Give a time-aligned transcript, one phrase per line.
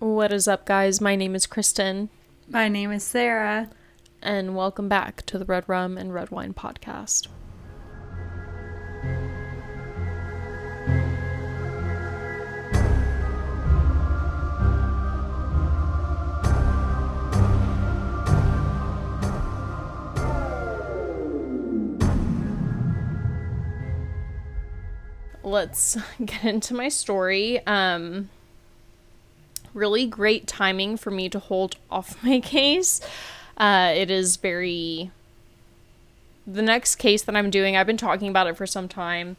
[0.00, 1.00] What is up, guys?
[1.00, 2.08] My name is Kristen,
[2.48, 3.70] My name is Sarah.
[4.22, 7.28] and welcome back to the Red Rum and Red Wine podcast.
[25.42, 27.64] Let's get into my story.
[27.66, 28.28] Um,
[29.80, 33.00] really great timing for me to hold off my case.
[33.56, 35.10] Uh, it is very.
[36.46, 39.36] The next case that I'm doing, I've been talking about it for some time.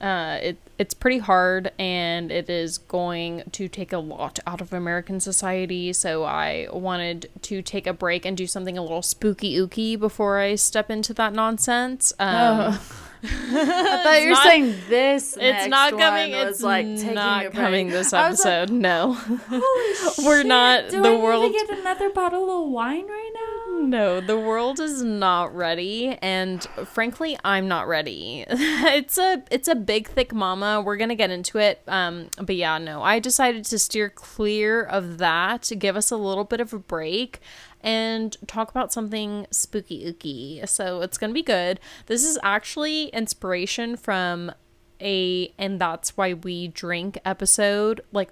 [0.00, 4.72] Uh, it it's pretty hard, and it is going to take a lot out of
[4.72, 5.92] American society.
[5.92, 10.38] So I wanted to take a break and do something a little spooky ooky before
[10.38, 12.12] I step into that nonsense.
[12.18, 12.78] Um,
[13.24, 15.36] I thought you were not- saying this.
[15.40, 16.32] it's not coming.
[16.32, 18.70] It's like not coming this was like, episode.
[18.70, 19.12] no.
[19.12, 19.60] Holy
[20.26, 23.30] We're shit, not- Do the I need world- to get another bottle of wine right
[23.34, 23.78] now?
[23.84, 28.44] No, the world is not ready and frankly I'm not ready.
[28.48, 30.80] it's a it's a big thick mama.
[30.84, 31.82] We're going to get into it.
[31.88, 33.02] Um but yeah, no.
[33.02, 36.78] I decided to steer clear of that to give us a little bit of a
[36.78, 37.40] break
[37.82, 40.68] and talk about something spooky ooky.
[40.68, 41.80] So it's going to be good.
[42.06, 44.52] This is actually inspiration from
[45.00, 48.30] a and that's why we drink episode like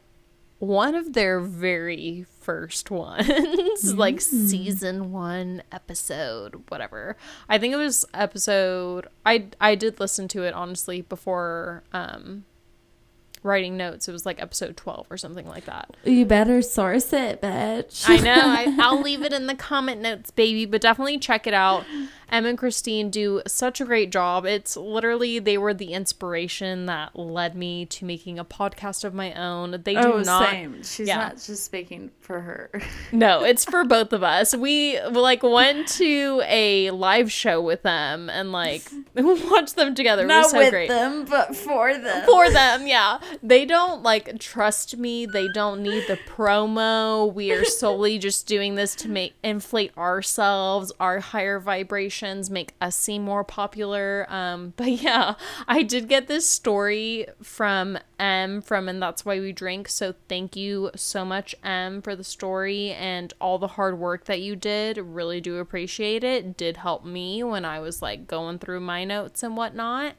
[0.61, 7.17] one of their very first ones, like season one episode, whatever.
[7.49, 9.09] I think it was episode.
[9.25, 12.45] I I did listen to it honestly before um
[13.43, 14.09] writing notes.
[14.09, 15.97] It was like episode twelve or something like that.
[16.05, 18.09] You better source it, bitch.
[18.09, 18.35] I know.
[18.35, 20.67] I, I'll leave it in the comment notes, baby.
[20.67, 21.85] But definitely check it out.
[22.31, 24.47] Em and Christine do such a great job.
[24.47, 29.33] It's literally they were the inspiration that led me to making a podcast of my
[29.35, 29.73] own.
[29.85, 30.51] They do oh, not.
[30.51, 30.83] same.
[30.83, 31.17] She's yeah.
[31.17, 32.71] not just speaking for her.
[33.13, 34.55] No, it's for both of us.
[34.55, 38.83] We like went to a live show with them and like
[39.15, 40.25] watched them together.
[40.25, 40.89] It not was so with great.
[40.89, 42.25] them, but for them.
[42.25, 43.19] For them, yeah.
[43.43, 45.27] They don't like trust me.
[45.27, 47.33] They don't need the promo.
[47.33, 51.59] We are solely just doing this to make inflate ourselves, our higher
[52.23, 54.27] make us seem more popular.
[54.29, 55.35] Um, but yeah,
[55.67, 59.89] I did get this story from Em from and that's why we drink.
[59.89, 64.41] So thank you so much, Em, for the story and all the hard work that
[64.41, 64.99] you did.
[64.99, 66.57] Really do appreciate it.
[66.57, 70.15] Did help me when I was like going through my notes and whatnot.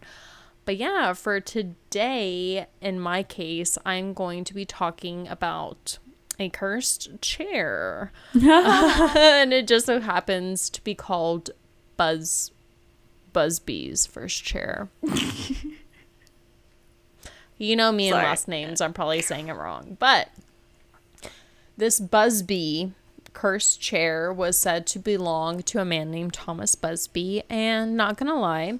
[0.66, 5.98] But yeah, for today, in my case, I'm going to be talking about
[6.40, 8.12] a cursed chair.
[8.34, 11.52] and it just so happens to be called
[12.02, 12.52] Buzz
[13.32, 14.90] Buzzbee's first chair.
[17.60, 19.98] you know me and last names, I'm probably saying it wrong.
[20.00, 20.30] But
[21.78, 22.94] this Busby
[23.34, 28.40] cursed chair was said to belong to a man named Thomas Busby, and not gonna
[28.40, 28.80] lie,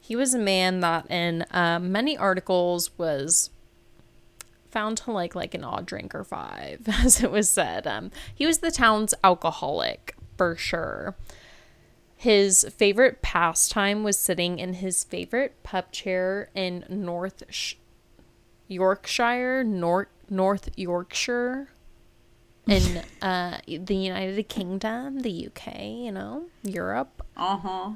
[0.00, 3.50] he was a man that in uh, many articles was
[4.70, 7.88] found to like like an odd drink or five, as it was said.
[7.88, 11.16] Um, he was the town's alcoholic for sure.
[12.20, 17.76] His favorite pastime was sitting in his favorite pub chair in North Sh-
[18.68, 21.70] Yorkshire, North North Yorkshire,
[22.66, 27.24] in uh, the United Kingdom, the UK, you know, Europe.
[27.38, 27.90] Uh huh.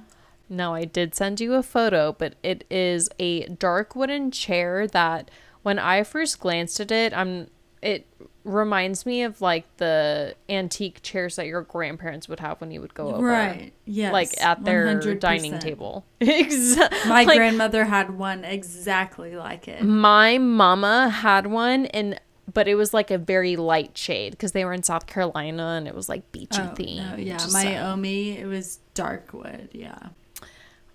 [0.49, 5.31] No, I did send you a photo, but it is a dark wooden chair that
[5.63, 7.51] when I first glanced at it, I'm
[7.83, 8.07] it
[8.45, 12.93] reminds me of like the antique chairs that your grandparents would have when you would
[12.95, 13.27] go over.
[13.27, 13.73] Right.
[13.87, 14.13] Yes.
[14.13, 15.19] Like at their 100%.
[15.19, 16.05] dining table.
[16.21, 16.99] Exactly.
[17.09, 19.83] My grandmother had one exactly like it.
[19.83, 22.21] My mama had one and
[22.53, 25.89] but it was like a very light shade because they were in South Carolina and
[25.89, 27.13] it was like beachy Oh, themed.
[27.13, 29.71] no, yeah, so- my Omi, it was dark wood.
[29.73, 29.99] Yeah.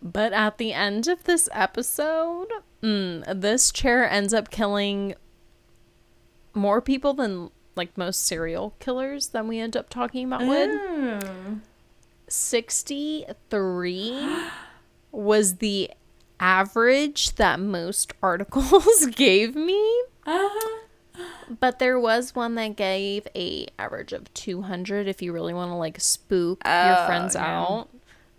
[0.02, 2.48] But at the end of this episode,
[2.84, 5.16] mm, this chair ends up killing
[6.54, 10.70] more people than like most serial killers than we end up talking about would.
[10.72, 11.59] Oh.
[12.28, 14.38] 63
[15.12, 15.90] was the
[16.40, 19.79] average that most articles gave me.
[20.26, 20.76] Uh-huh.
[21.59, 25.76] But there was one that gave a average of 200 if you really want to
[25.76, 27.59] like spook your Oh, friends yeah.
[27.62, 27.90] out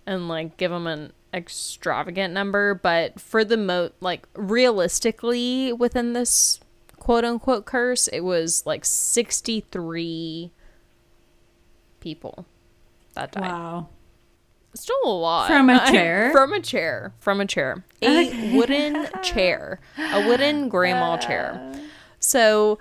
[0.07, 6.59] and like give them an extravagant number, but for the mo like realistically within this
[7.01, 10.53] quote unquote curse, it was like 63
[11.99, 12.47] people
[13.15, 13.43] that died.
[13.43, 13.89] Wow.
[14.75, 15.49] Still a lot.
[15.49, 16.31] From a chair?
[16.31, 17.13] from a chair.
[17.19, 17.85] From a chair.
[18.03, 19.81] A wooden chair.
[19.99, 21.73] A wooden grandma chair.
[22.21, 22.79] So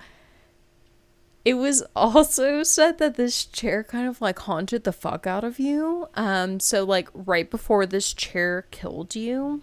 [1.44, 5.58] it was also said that this chair kind of like haunted the fuck out of
[5.58, 6.08] you.
[6.14, 9.62] Um, so like right before this chair killed you,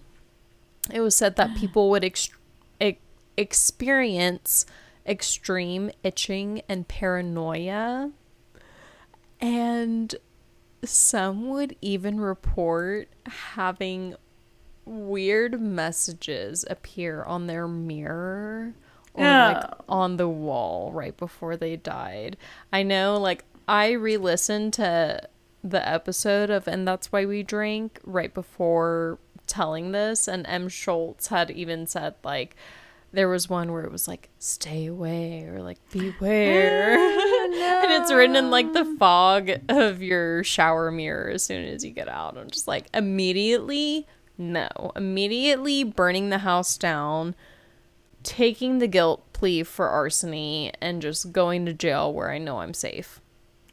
[0.91, 2.29] it was said that people would ex-
[3.37, 4.65] experience
[5.05, 8.11] extreme itching and paranoia.
[9.39, 10.15] And
[10.83, 14.15] some would even report having
[14.85, 18.73] weird messages appear on their mirror
[19.13, 22.37] or like on the wall right before they died.
[22.71, 25.27] I know like I re-listened to
[25.63, 29.17] the episode of and that's why we drink right before
[29.47, 32.55] telling this and Em Schulz had even said like
[33.11, 36.97] there was one where it was like stay away or like beware.
[37.49, 41.83] Oh, and it's written in like the fog of your shower mirror as soon as
[41.83, 42.37] you get out.
[42.37, 44.05] I'm just like immediately
[44.37, 44.91] no.
[44.95, 47.35] Immediately burning the house down
[48.27, 50.33] taking the guilt plea for arson
[50.81, 53.21] and just going to jail where i know i'm safe.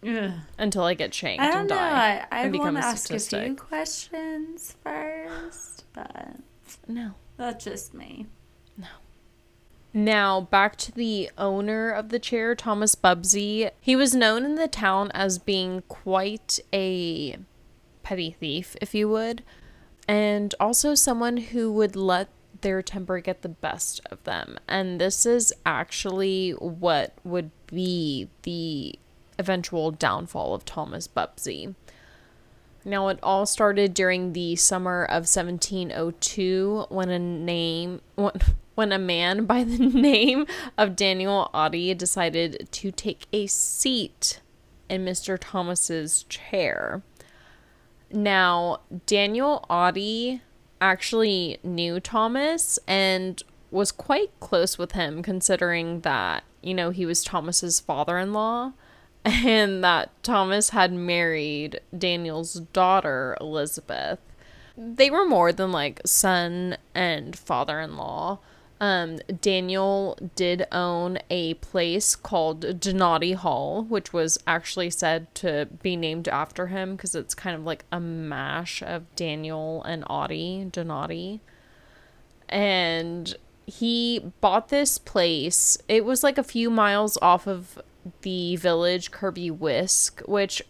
[0.07, 0.33] Ugh.
[0.59, 1.75] until i get shanked I and know.
[1.75, 6.37] die I, become want to ask a few questions first, but
[6.87, 7.15] no.
[7.37, 8.27] that's just me.
[9.96, 13.70] Now, back to the owner of the chair, Thomas Bubsey.
[13.81, 17.37] He was known in the town as being quite a
[18.02, 19.44] petty thief, if you would,
[20.08, 22.29] and also someone who would let
[22.62, 24.58] their temper get the best of them.
[24.67, 28.99] And this is actually what would be the
[29.38, 31.76] eventual downfall of Thomas Bubsey.
[32.85, 38.32] Now, it all started during the summer of 1702 when a name when,
[38.75, 44.41] when a man by the name of Daniel Auty decided to take a seat
[44.88, 45.38] in Mr.
[45.41, 47.03] Thomas's chair.
[48.11, 50.41] Now, Daniel Auty
[50.81, 57.25] actually knew Thomas and was quite close with him considering that, you know, he was
[57.25, 58.73] Thomas's father-in-law
[59.25, 64.20] and that Thomas had married Daniel's daughter, Elizabeth.
[64.77, 68.41] They were more than like son and father in law.
[68.81, 75.97] Um, Daniel did own a place called Danotty Hall, which was actually said to be
[75.97, 81.41] named after him because it's kind of like a mash of Daniel and Auty, Danotty
[82.49, 83.37] and
[83.67, 85.79] he bought this place.
[85.88, 87.81] It was like a few miles off of
[88.23, 90.62] the village Kirby Wiske, which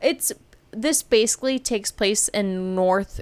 [0.00, 0.32] it's
[0.70, 3.20] this basically takes place in North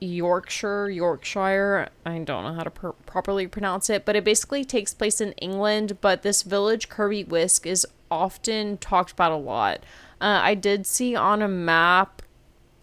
[0.00, 1.88] Yorkshire, Yorkshire.
[2.04, 5.32] I don't know how to pr- properly pronounce it, but it basically takes place in
[5.32, 6.00] England.
[6.00, 9.80] But this village Kirby Wiske is often talked about a lot.
[10.20, 12.22] Uh, I did see on a map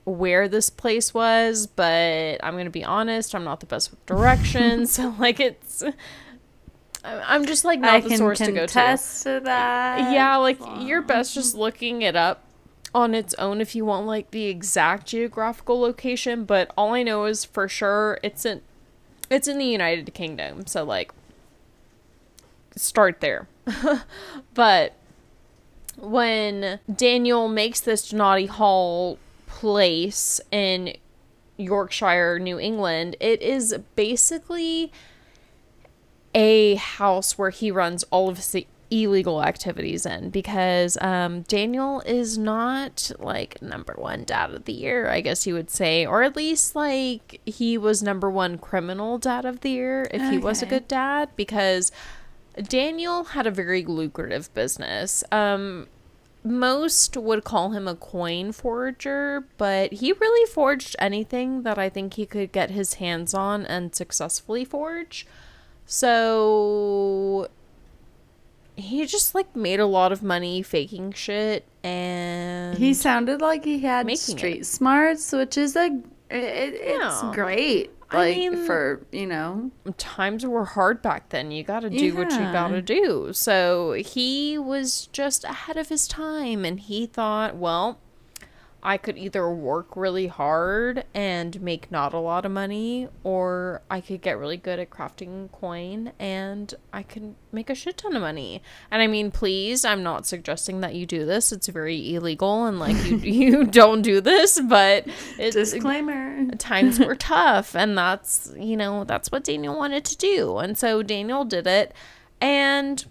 [0.05, 4.91] where this place was, but I'm gonna be honest, I'm not the best with directions.
[4.93, 5.83] so like it's,
[7.03, 8.73] I'm just like not I the source to go to.
[8.73, 10.13] to that.
[10.13, 12.44] Yeah, like you're best just looking it up
[12.95, 16.45] on its own if you want like the exact geographical location.
[16.45, 18.61] But all I know is for sure it's in,
[19.29, 20.65] it's in the United Kingdom.
[20.65, 21.11] So like,
[22.75, 23.47] start there.
[24.53, 24.93] but
[25.97, 30.95] when Daniel makes this Danotty Hall place in
[31.57, 34.91] Yorkshire, New England, it is basically
[36.33, 38.45] a house where he runs all of his
[38.91, 45.09] illegal activities in because um, Daniel is not like number one dad of the year,
[45.09, 49.45] I guess you would say, or at least like he was number one criminal dad
[49.45, 51.91] of the year if he was a good dad because
[52.61, 55.23] Daniel had a very lucrative business.
[55.31, 55.87] Um,
[56.43, 62.13] most would call him a coin forger, but he really forged anything that I think
[62.13, 65.25] he could get his hands on and successfully forge.
[65.87, 67.49] So
[68.77, 73.79] he just like made a lot of money faking shit and He sounded like he
[73.79, 74.37] had Making it.
[74.39, 75.93] street smarts, which is like
[76.29, 77.31] it, it's Yeah.
[77.33, 77.91] great.
[78.11, 81.51] I Like mean- for you know, times were hard back then.
[81.51, 83.29] You got to do what you got to do.
[83.33, 87.99] So he was just ahead of his time and he thought, well,
[88.85, 93.99] I could either work really hard and make not a lot of money, or I
[93.99, 98.21] could get really good at crafting coin and I could make a shit ton of
[98.21, 98.61] money.
[98.91, 101.51] And I mean, please, I'm not suggesting that you do this.
[101.51, 105.07] It's very illegal and like you you don't do this, but
[105.39, 106.53] it's disclaimer.
[106.55, 111.01] times were tough and that's you know that's what daniel wanted to do and so
[111.01, 111.93] daniel did it
[112.41, 113.05] and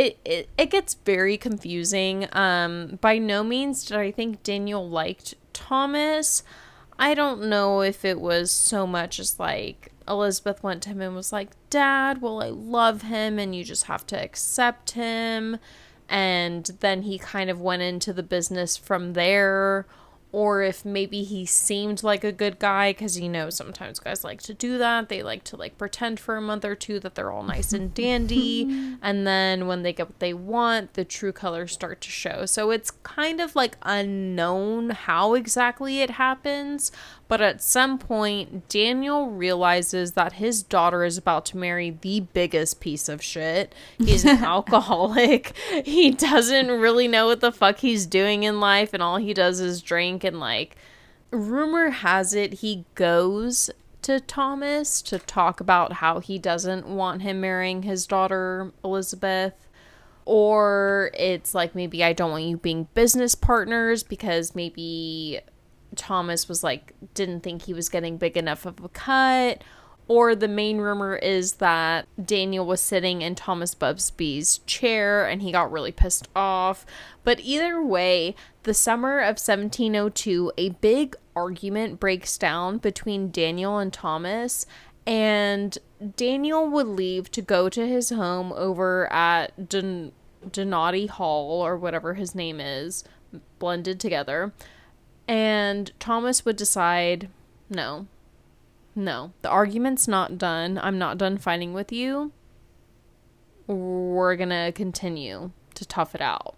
[0.00, 2.26] it, it it gets very confusing.
[2.32, 6.42] Um by no means did i think daniel liked thomas.
[6.98, 11.14] I don't know if it was so much as like Elizabeth went to him and
[11.14, 15.58] was like, Dad, well, I love him and you just have to accept him.
[16.10, 19.86] And then he kind of went into the business from there
[20.32, 24.40] or if maybe he seemed like a good guy because you know sometimes guys like
[24.42, 25.08] to do that.
[25.08, 27.92] They like to like pretend for a month or two that they're all nice and
[27.92, 28.86] dandy.
[29.02, 32.44] And then when they get what they want the true colors start to show.
[32.46, 36.92] So it's kind of like unknown how exactly it happens.
[37.28, 42.80] But at some point daniel realizes that his daughter is about to marry the biggest
[42.80, 43.74] piece of shit.
[43.98, 45.54] He's an alcoholic.
[45.84, 49.60] He doesn't really know what the fuck he's doing in life and all he does
[49.60, 50.76] is drink and like
[51.30, 53.70] rumor has it he goes
[54.02, 59.68] to Thomas to talk about how he doesn't want him marrying his daughter Elizabeth.
[60.24, 65.40] Or it's like maybe I don't want you being business partners because maybe
[65.96, 69.62] Thomas was like didn't think he was getting big enough of a cut
[70.10, 75.52] or the main rumor is that Daniel was sitting in Thomas Bubsby's chair and he
[75.52, 76.84] got really pissed off.
[77.22, 83.92] But either way, the summer of 1702, a big argument breaks down between Daniel and
[83.92, 84.66] Thomas,
[85.06, 85.78] and
[86.16, 90.10] Daniel would leave to go to his home over at Don-
[90.44, 93.04] Danotty Hall or whatever his name is,
[93.60, 94.52] blended together.
[95.28, 97.28] And Thomas would decide,
[97.68, 98.08] no,
[99.00, 100.78] no, the argument's not done.
[100.82, 102.32] I'm not done fighting with you.
[103.66, 106.56] We're going to continue to tough it out.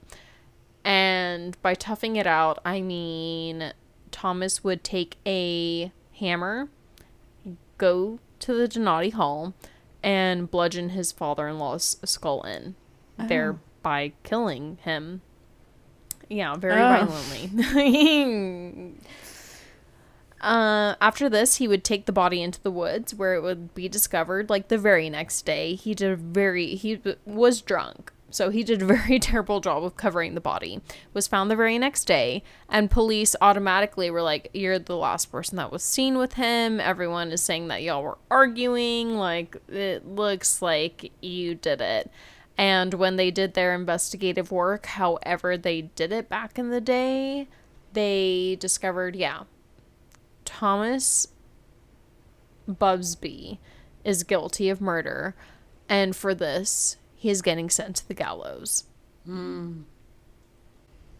[0.85, 3.73] And by toughing it out, I mean
[4.11, 6.69] Thomas would take a hammer,
[7.79, 9.55] go to the Danotty Hall,
[10.03, 12.75] and bludgeon his father in law's skull in,
[13.21, 13.29] oh.
[13.29, 15.23] thereby killing him.
[16.29, 17.07] Yeah, very oh.
[17.07, 18.95] violently.
[20.43, 23.89] Uh, after this, he would take the body into the woods where it would be
[23.89, 25.75] discovered like the very next day.
[25.75, 28.13] He did a very, he was drunk.
[28.31, 30.81] So he did a very terrible job of covering the body.
[31.13, 35.57] Was found the very next day, and police automatically were like, "You're the last person
[35.57, 39.17] that was seen with him." Everyone is saying that y'all were arguing.
[39.17, 42.11] Like it looks like you did it.
[42.59, 47.49] And when they did their investigative work, however they did it back in the day,
[47.93, 49.45] they discovered, yeah,
[50.59, 51.29] Thomas
[52.69, 53.59] Bubsby
[54.05, 55.35] is guilty of murder,
[55.89, 58.85] and for this, he is getting sent to the gallows.
[59.27, 59.85] Mm.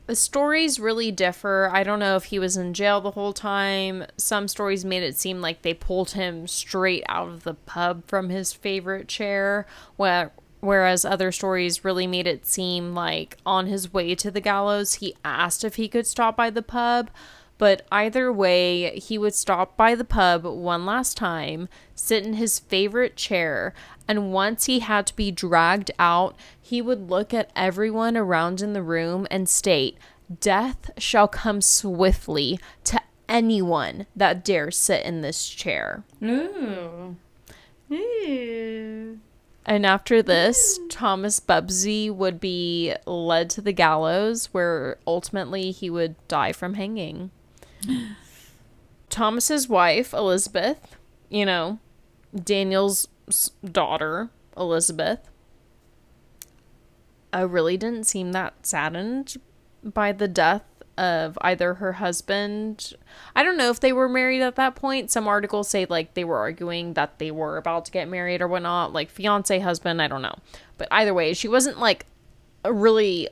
[0.07, 1.71] The stories really differ.
[1.73, 4.05] I don't know if he was in jail the whole time.
[4.17, 8.29] Some stories made it seem like they pulled him straight out of the pub from
[8.29, 14.15] his favorite chair, where, whereas other stories really made it seem like on his way
[14.17, 17.11] to the gallows, he asked if he could stop by the pub.
[17.63, 22.59] But either way, he would stop by the pub one last time, sit in his
[22.59, 23.73] favorite chair,
[24.09, 28.73] and once he had to be dragged out, he would look at everyone around in
[28.73, 29.97] the room and state,
[30.41, 36.03] Death shall come swiftly to anyone that dares sit in this chair.
[36.21, 37.15] Ooh.
[37.93, 39.21] Ooh.
[39.65, 46.17] And after this, Thomas Bubsy would be led to the gallows, where ultimately he would
[46.27, 47.31] die from hanging.
[49.11, 50.97] Thomas's wife, Elizabeth,
[51.29, 51.79] you know,
[52.35, 53.09] Daniel's
[53.65, 55.29] daughter, Elizabeth,
[57.33, 59.37] I really didn't seem that saddened
[59.83, 60.65] by the death
[60.99, 62.93] of either her husband.
[63.35, 65.11] I don't know if they were married at that point.
[65.11, 68.49] Some articles say like they were arguing that they were about to get married or
[68.49, 70.37] whatnot, like fiance, husband, I don't know.
[70.77, 72.07] But either way, she wasn't like
[72.65, 73.29] really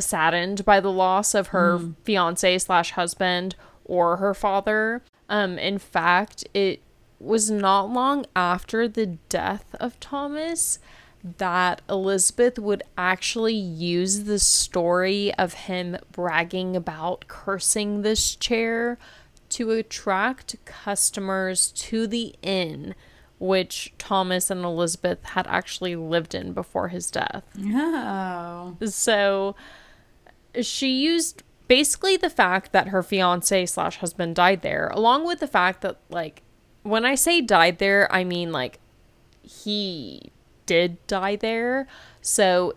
[0.00, 1.94] saddened by the loss of her mm.
[2.04, 5.02] fiance slash husband or her father.
[5.28, 6.82] Um, in fact, it
[7.20, 10.78] was not long after the death of Thomas
[11.38, 18.98] that Elizabeth would actually use the story of him bragging about cursing this chair
[19.48, 22.94] to attract customers to the inn
[23.38, 27.44] which Thomas and Elizabeth had actually lived in before his death.
[27.58, 28.76] Oh.
[28.86, 29.54] So
[30.62, 35.46] she used basically the fact that her fiance slash husband died there, along with the
[35.46, 36.42] fact that like
[36.82, 38.78] when I say died there, I mean like
[39.42, 40.32] he
[40.66, 41.86] did die there.
[42.20, 42.76] So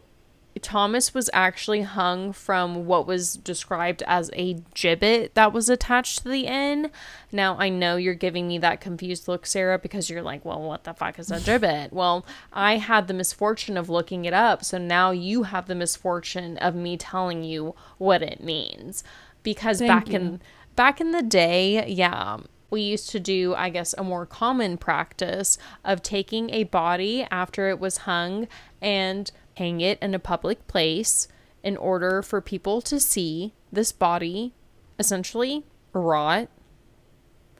[0.62, 6.30] Thomas was actually hung from what was described as a gibbet that was attached to
[6.30, 6.92] the inn.
[7.32, 10.84] Now, I know you're giving me that confused look, Sarah, because you're like, well, what
[10.84, 11.94] the fuck is a gibbet?
[11.94, 16.58] well, I had the misfortune of looking it up, so now you have the misfortune
[16.58, 19.04] of me telling you what it means.
[19.44, 20.16] Because Thank back you.
[20.16, 20.42] in
[20.76, 22.38] back in the day, yeah,
[22.70, 27.70] we used to do, I guess, a more common practice of taking a body after
[27.70, 28.48] it was hung
[28.82, 31.28] and hang it in a public place
[31.64, 34.54] in order for people to see this body
[34.98, 35.64] essentially
[35.94, 36.48] rot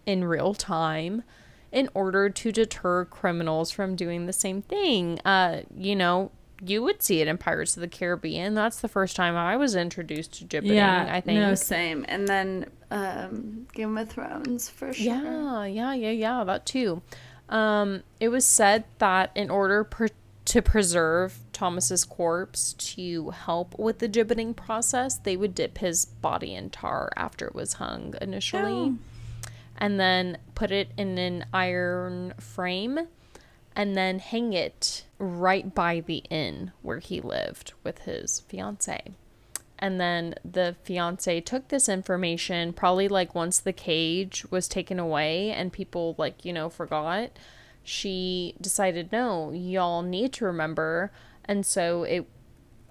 [0.08, 1.22] in real time
[1.72, 5.20] in order to deter criminals from doing the same thing.
[5.24, 6.32] Uh, you know,
[6.66, 8.56] you would see it in Pirates of the Caribbean.
[8.56, 11.40] That's the first time I was introduced to gibbeting, Yeah, I think.
[11.40, 12.04] no, same.
[12.10, 15.06] And then um, Game of Thrones for sure.
[15.06, 17.04] Yeah, yeah, yeah, yeah, that too.
[17.48, 20.10] Um, it was said that in order per-
[20.46, 26.56] to preserve Thomas's corpse to help with the gibbeting process, they would dip his body
[26.56, 28.98] in tar after it was hung initially, Oh.
[29.78, 33.08] and then put it in an iron frame,
[33.76, 39.14] and then hang it right by the inn where he lived with his fiance.
[39.78, 45.52] And then the fiance took this information probably like once the cage was taken away
[45.52, 47.30] and people like, you know, forgot.
[47.84, 51.12] She decided, no, y'all need to remember.
[51.46, 52.28] And so it,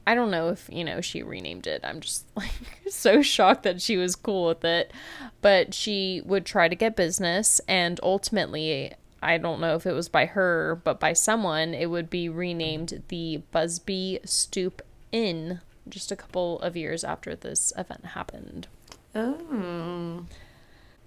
[0.07, 1.81] I don't know if, you know, she renamed it.
[1.85, 2.53] I'm just like
[2.89, 4.93] so shocked that she was cool with it.
[5.41, 8.93] But she would try to get business and ultimately,
[9.23, 13.03] I don't know if it was by her, but by someone, it would be renamed
[13.09, 18.69] the Busby Stoop Inn just a couple of years after this event happened.
[19.15, 20.25] Oh.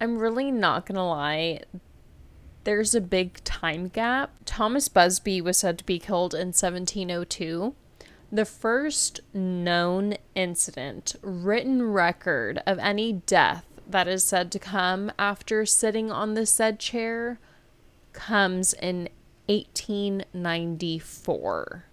[0.00, 1.60] I'm really not gonna lie.
[2.64, 4.32] There's a big time gap.
[4.44, 7.74] Thomas Busby was said to be killed in 1702.
[8.32, 15.66] The first known incident, written record of any death that is said to come after
[15.66, 17.38] sitting on the said chair
[18.12, 19.08] comes in
[19.46, 21.84] 1894.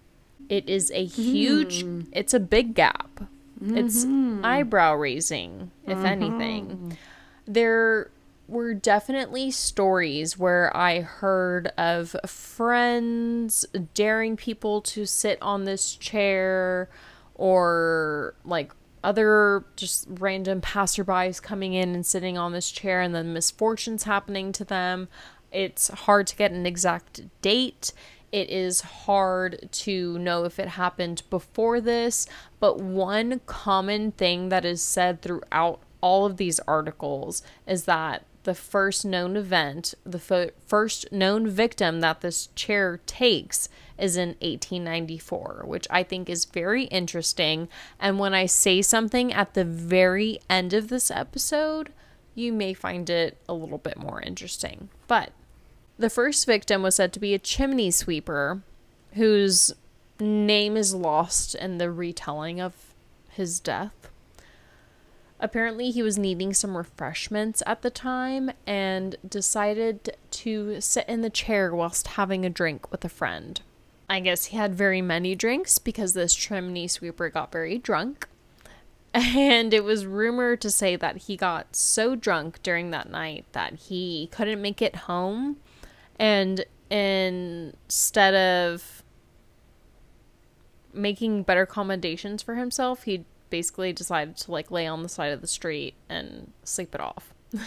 [0.48, 1.22] It is a hmm.
[1.22, 3.28] huge, it's a big gap.
[3.64, 4.44] It's hmm.
[4.44, 6.06] eyebrow raising, if hmm.
[6.06, 6.98] anything.
[7.46, 8.10] There
[8.52, 16.90] were definitely stories where I heard of friends daring people to sit on this chair
[17.34, 23.32] or like other just random passerbys coming in and sitting on this chair and then
[23.32, 25.08] misfortunes happening to them.
[25.50, 27.92] It's hard to get an exact date.
[28.30, 32.26] It is hard to know if it happened before this,
[32.60, 38.54] but one common thing that is said throughout all of these articles is that the
[38.54, 45.62] first known event, the fo- first known victim that this chair takes is in 1894,
[45.66, 47.68] which I think is very interesting.
[48.00, 51.92] And when I say something at the very end of this episode,
[52.34, 54.88] you may find it a little bit more interesting.
[55.06, 55.30] But
[55.98, 58.62] the first victim was said to be a chimney sweeper
[59.14, 59.72] whose
[60.18, 62.94] name is lost in the retelling of
[63.30, 64.10] his death.
[65.42, 71.30] Apparently, he was needing some refreshments at the time and decided to sit in the
[71.30, 73.60] chair whilst having a drink with a friend.
[74.08, 78.28] I guess he had very many drinks because this chimney sweeper got very drunk.
[79.14, 83.74] And it was rumored to say that he got so drunk during that night that
[83.74, 85.58] he couldn't make it home.
[86.18, 89.02] And instead of
[90.94, 95.42] making better accommodations for himself, he basically decided to like lay on the side of
[95.42, 97.34] the street and sleep it off.
[97.54, 97.60] Uh,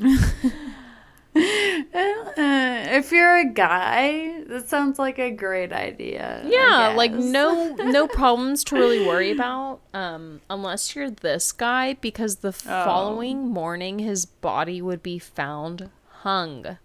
[1.36, 6.42] if you're a guy, that sounds like a great idea.
[6.46, 12.36] Yeah, like no no problems to really worry about um unless you're this guy because
[12.36, 15.90] the following morning his body would be found
[16.22, 16.78] hung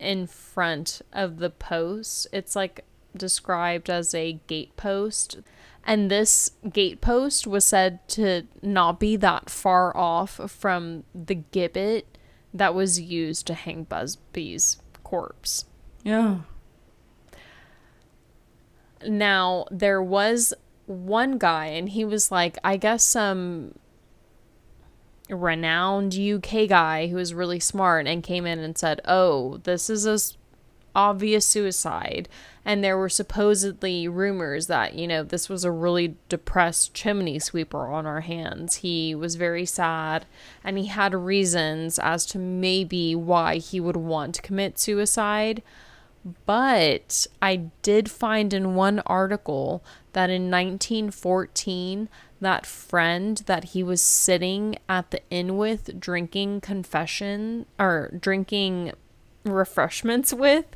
[0.00, 2.26] in front of the post.
[2.32, 2.84] It's like
[3.16, 5.38] described as a gate post.
[5.86, 12.04] And this gatepost was said to not be that far off from the gibbet
[12.54, 15.66] that was used to hang Busby's corpse.
[16.02, 16.38] Yeah.
[19.06, 20.54] Now, there was
[20.86, 23.74] one guy, and he was like, I guess some
[25.30, 30.06] renowned UK guy who was really smart and came in and said, Oh, this is
[30.06, 30.18] a
[30.94, 32.28] obvious suicide.
[32.64, 37.88] And there were supposedly rumors that, you know, this was a really depressed chimney sweeper
[37.88, 38.76] on our hands.
[38.76, 40.24] He was very sad
[40.62, 45.62] and he had reasons as to maybe why he would want to commit suicide.
[46.46, 52.08] But I did find in one article that in 1914,
[52.40, 58.92] that friend that he was sitting at the inn with drinking confession or drinking
[59.44, 60.66] refreshments with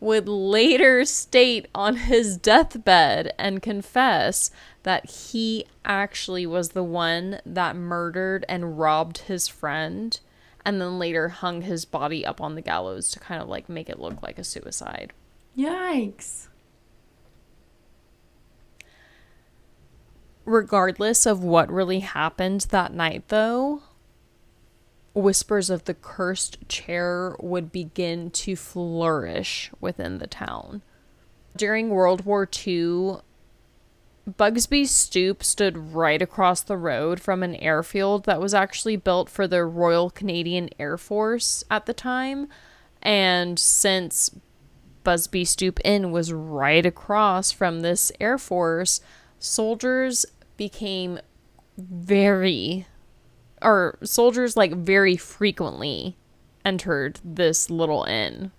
[0.00, 4.50] would later state on his deathbed and confess
[4.82, 10.18] that he actually was the one that murdered and robbed his friend
[10.64, 13.88] and then later hung his body up on the gallows to kind of like make
[13.88, 15.12] it look like a suicide.
[15.56, 16.48] Yikes.
[20.44, 23.82] Regardless of what really happened that night, though,
[25.14, 30.82] whispers of the cursed chair would begin to flourish within the town.
[31.56, 33.18] During World War II,
[34.28, 39.48] Bugsby's stoop stood right across the road from an airfield that was actually built for
[39.48, 42.48] the Royal Canadian Air Force at the time.
[43.02, 44.30] And since
[45.02, 49.00] Busby Stoop Inn was right across from this Air Force,
[49.40, 50.24] soldiers
[50.56, 51.18] became
[51.76, 52.86] very,
[53.62, 56.16] or soldiers like very frequently
[56.64, 58.52] entered this little inn.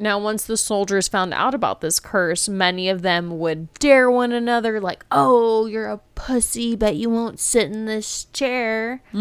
[0.00, 4.30] Now, once the soldiers found out about this curse, many of them would dare one
[4.30, 9.02] another, like, oh, you're a pussy, but you won't sit in this chair.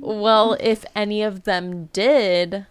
[0.00, 2.66] well, if any of them did,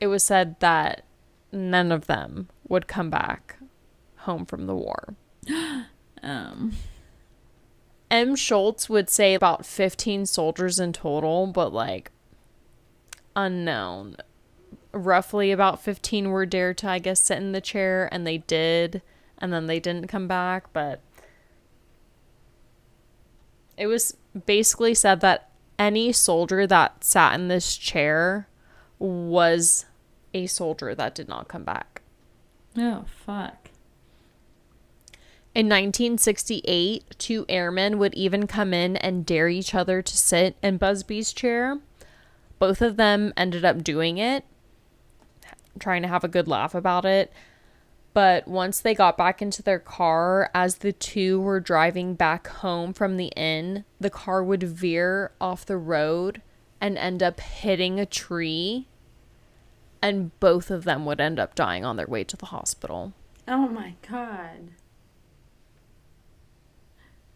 [0.00, 1.06] it was said that
[1.50, 3.56] none of them would come back
[4.18, 5.14] home from the war.
[6.24, 6.74] Um.
[8.12, 8.36] Em.
[8.36, 12.12] Schulz would say about 15 soldiers in total, but like
[13.34, 14.16] unknown.
[14.92, 19.00] Roughly about 15 were dared to, I guess, sit in the chair, and they did,
[19.38, 21.00] and then they didn't come back, but
[23.78, 25.48] it was basically said that
[25.78, 28.46] any soldier that sat in this chair
[28.98, 29.86] was
[30.34, 32.02] a soldier that did not come back.
[32.76, 33.61] Oh, fuck.
[35.54, 40.78] In 1968, two airmen would even come in and dare each other to sit in
[40.78, 41.78] Busby's chair.
[42.58, 44.44] Both of them ended up doing it,
[45.78, 47.30] trying to have a good laugh about it.
[48.14, 52.94] But once they got back into their car, as the two were driving back home
[52.94, 56.40] from the inn, the car would veer off the road
[56.80, 58.88] and end up hitting a tree.
[60.00, 63.12] And both of them would end up dying on their way to the hospital.
[63.46, 64.70] Oh my god.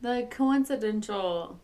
[0.07, 1.59] The coincidental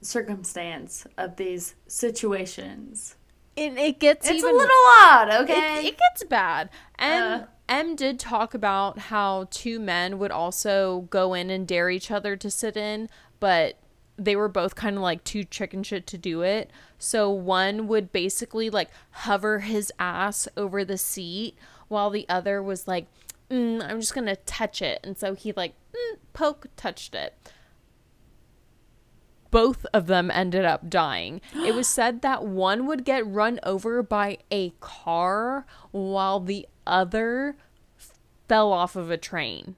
[0.00, 3.16] circumstance of these situations.
[3.56, 5.80] It, it gets It's even a little odd, okay?
[5.80, 6.70] it, it gets bad.
[6.98, 7.44] Em Uh.
[7.68, 12.36] Em did talk about how two men would also go in and dare each other
[12.36, 13.76] to sit in, but
[14.16, 16.70] they were both kind of like too chicken shit to do it.
[16.98, 21.54] So one would basically like hover his ass over the seat
[21.88, 23.08] while the other was like,
[23.50, 25.00] mm, I'm just gonna touch it.
[25.04, 27.34] And so he like mm, poke touched it
[29.54, 31.40] both of them ended up dying.
[31.54, 37.56] It was said that one would get run over by a car while the other
[38.48, 39.76] fell off of a train.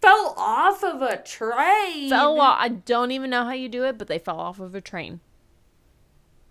[0.00, 2.10] Fell off of a train.
[2.10, 2.56] Fell off.
[2.58, 5.20] I don't even know how you do it, but they fell off of a train.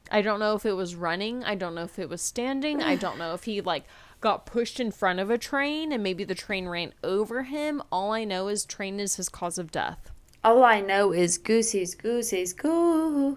[0.09, 1.43] I don't know if it was running.
[1.43, 2.81] I don't know if it was standing.
[2.81, 3.83] I don't know if he like
[4.21, 7.83] got pushed in front of a train and maybe the train ran over him.
[7.91, 10.11] All I know is train is his cause of death.
[10.43, 13.35] All I know is goosies, goosies, goosies.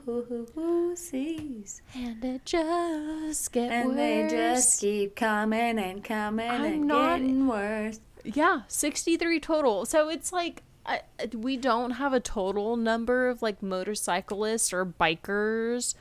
[1.94, 3.96] And it just get And worse.
[3.96, 8.00] they just keep coming and coming I'm and not- getting worse.
[8.24, 9.84] Yeah, 63 total.
[9.84, 11.02] So it's like I,
[11.34, 15.94] we don't have a total number of like motorcyclists or bikers,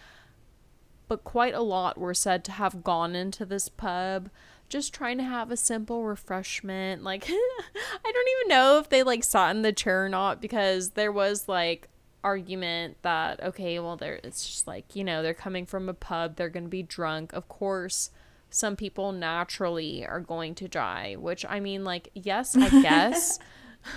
[1.10, 4.30] but quite a lot were said to have gone into this pub
[4.70, 7.04] just trying to have a simple refreshment.
[7.04, 10.92] Like I don't even know if they like sat in the chair or not because
[10.92, 11.90] there was like
[12.24, 16.36] argument that okay, well there it's just like, you know, they're coming from a pub,
[16.36, 17.34] they're going to be drunk.
[17.34, 18.10] Of course,
[18.50, 23.40] some people naturally are going to die, which I mean like yes, I guess.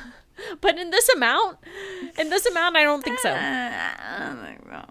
[0.60, 1.58] but in this amount,
[2.18, 3.30] in this amount I don't think so.
[3.30, 4.86] Uh,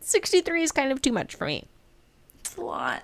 [0.00, 1.64] 63 is kind of too much for me.
[2.38, 3.02] It's a lot.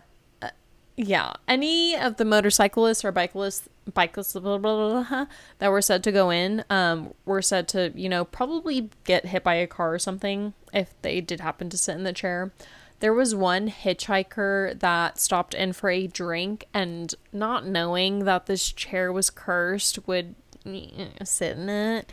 [0.96, 5.26] Yeah, any of the motorcyclists or bicyclists, bicyclists blah, blah, blah,
[5.59, 9.42] that were said to go in, um, were said to, you know, probably get hit
[9.42, 12.52] by a car or something if they did happen to sit in the chair.
[13.00, 18.70] There was one hitchhiker that stopped in for a drink and not knowing that this
[18.70, 20.35] chair was cursed would
[21.24, 22.12] sit in it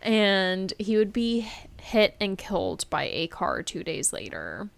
[0.00, 1.46] and he would be
[1.78, 4.70] hit and killed by a car 2 days later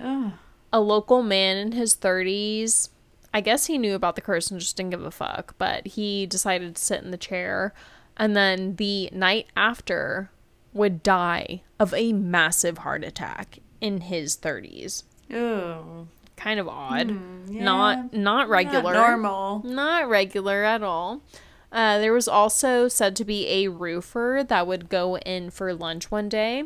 [0.00, 0.32] Oh.
[0.74, 2.88] A local man in his 30s.
[3.32, 6.26] I guess he knew about the curse and just didn't give a fuck, but he
[6.26, 7.72] decided to sit in the chair
[8.16, 10.30] and then the night after
[10.72, 15.04] would die of a massive heart attack in his 30s.
[15.32, 16.08] Ooh.
[16.36, 17.10] Kind of odd.
[17.10, 17.62] Hmm, yeah.
[17.62, 18.92] Not not regular.
[18.92, 19.62] Not normal.
[19.64, 21.22] Not regular at all.
[21.70, 26.10] Uh, there was also said to be a roofer that would go in for lunch
[26.10, 26.64] one day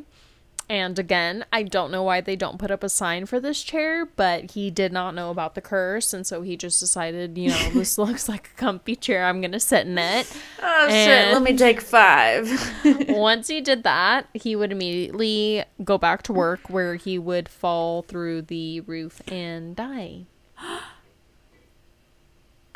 [0.71, 4.05] And again, I don't know why they don't put up a sign for this chair,
[4.05, 6.13] but he did not know about the curse.
[6.13, 9.25] And so he just decided, you know, this looks like a comfy chair.
[9.25, 10.31] I'm going to sit in it.
[10.63, 11.33] Oh shit!
[11.33, 12.51] Let me take five.
[13.09, 18.03] Once he did that, he would immediately go back to work where he would fall
[18.03, 20.27] through the roof and die.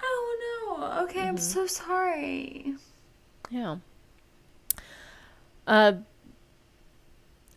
[0.02, 1.02] oh no.
[1.04, 2.74] Okay, I'm so sorry.
[3.50, 3.76] Yeah.
[5.66, 5.92] Uh,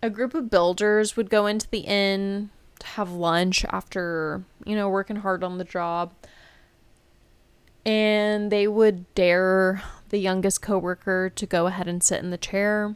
[0.01, 4.89] a group of builders would go into the inn to have lunch after, you know,
[4.89, 6.13] working hard on the job.
[7.85, 12.95] And they would dare the youngest coworker to go ahead and sit in the chair.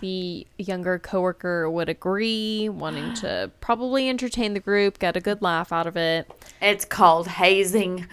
[0.00, 5.72] The younger coworker would agree, wanting to probably entertain the group, get a good laugh
[5.72, 6.30] out of it.
[6.60, 8.06] It's called hazing.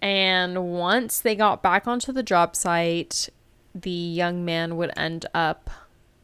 [0.00, 3.28] And once they got back onto the job site,
[3.74, 5.70] the young man would end up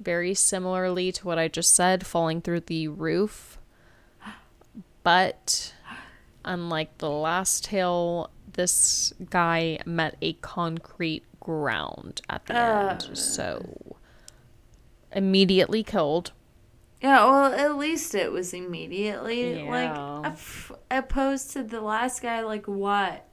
[0.01, 3.59] very similarly to what I just said, falling through the roof.
[5.03, 5.75] But
[6.45, 12.91] unlike the last tale, this guy met a concrete ground at the uh.
[12.91, 13.17] end.
[13.17, 13.97] So
[15.13, 16.33] immediately killed.
[17.03, 20.21] Yeah, well, at least it was immediately Yeah.
[20.23, 22.43] like opposed to the last guy.
[22.43, 23.27] Like what?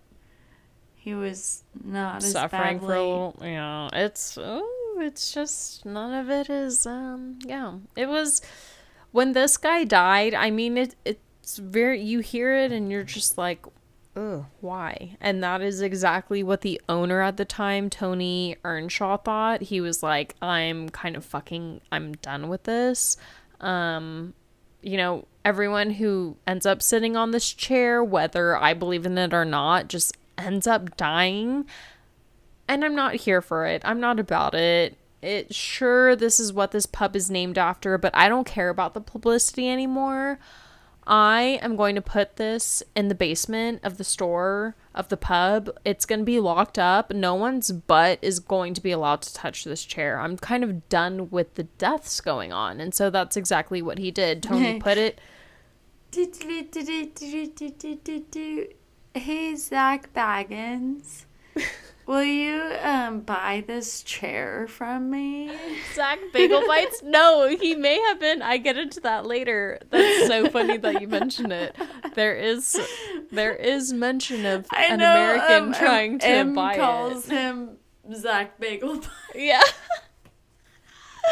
[1.07, 6.29] He was not as suffering for a little yeah it's oh, it's just none of
[6.29, 8.41] it is um yeah it was
[9.13, 13.37] when this guy died i mean it it's very you hear it and you're just
[13.37, 13.65] like
[14.17, 15.15] Ugh, why?
[15.21, 19.61] And that is exactly what the owner at the time, Tony Earnshaw, thought.
[19.61, 23.15] He was like, I'm kind of fucking, I'm done with this.
[23.61, 24.33] Um,
[24.81, 29.35] you know, everyone who ends up sitting on this chair, whether I believe in it
[29.35, 31.65] or not, just ends up dying.
[32.67, 33.81] And I'm not here for it.
[33.85, 34.97] I'm not about it.
[35.21, 38.93] It sure this is what this pub is named after, but I don't care about
[38.93, 40.39] the publicity anymore.
[41.07, 45.69] I am going to put this in the basement of the store of the pub.
[45.85, 47.13] It's going to be locked up.
[47.13, 50.19] No one's butt is going to be allowed to touch this chair.
[50.19, 52.81] I'm kind of done with the deaths going on.
[52.81, 54.43] And so that's exactly what he did.
[54.43, 55.19] Tony put it
[59.17, 61.25] Hey, Zak Bagans,
[62.05, 65.51] will you um buy this chair from me?
[65.95, 67.01] Zach Bagel Bites?
[67.03, 68.41] No, he may have been.
[68.41, 69.79] I get into that later.
[69.89, 71.75] That's so funny that you mention it.
[72.13, 72.79] There is
[73.31, 77.29] there is mention of I an know, American um, trying to Em buy calls it.
[77.29, 77.77] Calls him
[78.13, 79.09] Zach Bagel Bites.
[79.35, 79.61] Yeah.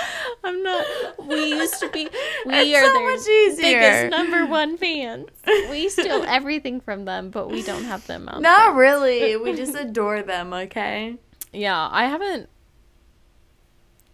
[0.44, 0.86] I'm not.
[1.28, 2.08] We used to be.
[2.46, 3.80] We It's are so their much easier.
[3.80, 5.28] biggest number one fans.
[5.70, 8.42] We steal everything from them, but we don't have them out.
[8.42, 9.36] Not really.
[9.38, 11.18] We just adore them, okay?
[11.54, 12.50] Yeah, I haven't.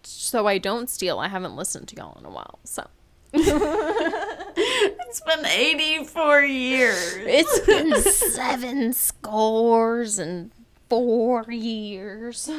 [0.04, 1.18] So I don't steal.
[1.18, 2.58] I haven't listened to y'all in a while.
[2.64, 2.86] So
[3.34, 7.14] It's been 84 years.
[7.18, 10.50] it's been seven scores and
[10.92, 12.50] four years.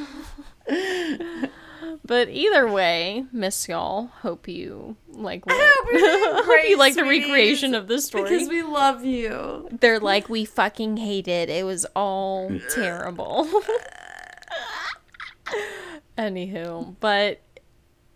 [2.03, 4.07] but either way, miss y'all.
[4.07, 5.43] Hope you like.
[5.47, 8.23] I hope you're doing hope you like the recreation of this story.
[8.23, 9.69] Because we love you.
[9.79, 11.51] They're like, we fucking hate it.
[11.51, 13.47] It was all terrible.
[16.17, 17.39] Anywho, but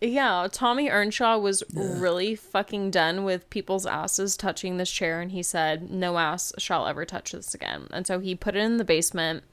[0.00, 5.44] yeah, Tommy Earnshaw was really fucking done with people's asses touching this chair, and he
[5.44, 7.86] said, No ass shall ever touch this again.
[7.92, 9.44] And so he put it in the basement,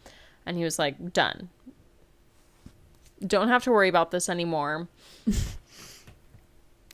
[0.46, 1.50] and he was like, Done.
[3.26, 4.88] Don't have to worry about this anymore.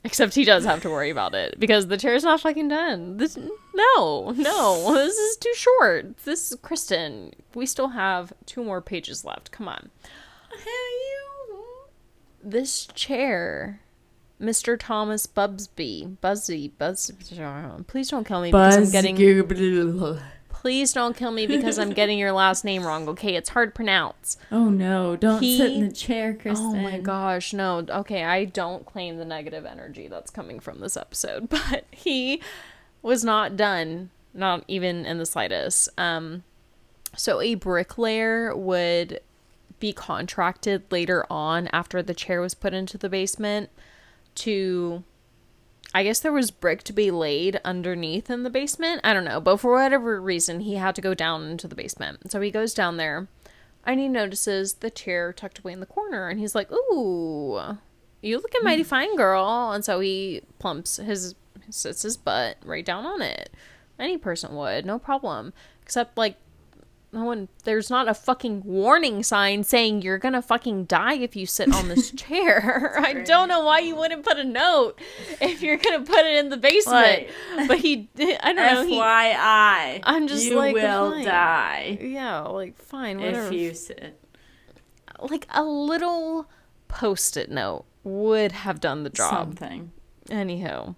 [0.03, 3.17] Except he does have to worry about it because the chair's not fucking done.
[3.17, 6.17] This no, no, this is too short.
[6.25, 7.33] This is Kristen.
[7.53, 9.51] We still have two more pages left.
[9.51, 9.91] Come on.
[10.49, 11.11] How you
[12.43, 13.81] this chair,
[14.41, 14.77] Mr.
[14.79, 17.11] Thomas Bubsby, Buzzy, Buzz.
[17.87, 19.15] Please don't kill me because I'm getting.
[20.61, 23.07] Please don't kill me because I'm getting your last name wrong.
[23.09, 24.37] Okay, it's hard to pronounce.
[24.51, 26.67] Oh no, don't He- sit in the chair, Kristen.
[26.67, 27.83] Oh my gosh, no.
[27.89, 32.43] Okay, I don't claim the negative energy that's coming from this episode, but he
[33.01, 35.89] was not done, not even in the slightest.
[35.97, 36.43] Um
[37.17, 39.19] so a bricklayer would
[39.79, 43.71] be contracted later on after the chair was put into the basement
[44.35, 45.03] to
[45.93, 49.01] I guess there was brick to be laid underneath in the basement.
[49.03, 52.31] I don't know, but for whatever reason, he had to go down into the basement.
[52.31, 53.27] So he goes down there
[53.85, 57.59] and he notices the chair tucked away in the corner and he's like, Ooh,
[58.21, 59.71] you looking mighty fine, girl.
[59.71, 61.35] And so he plumps his,
[61.69, 63.49] sits his butt right down on it.
[63.99, 65.53] Any person would, no problem.
[65.81, 66.37] Except, like,
[67.13, 71.45] no one there's not a fucking warning sign saying you're gonna fucking die if you
[71.45, 74.99] sit on this chair i don't know why you wouldn't put a note
[75.41, 77.27] if you're gonna put it in the basement
[77.67, 81.25] but he i don't know he, FYI, I'm just you like, will fine.
[81.25, 84.19] die yeah like fine whatever if you sit.
[85.19, 86.47] like a little
[86.87, 89.91] post-it note would have done the job Something.
[90.29, 90.95] Anywho,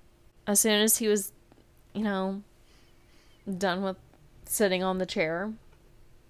[0.47, 1.31] as soon as he was,
[1.93, 2.43] you know,
[3.57, 3.97] done with
[4.45, 5.53] sitting on the chair